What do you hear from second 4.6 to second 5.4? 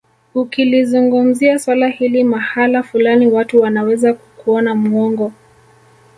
muongo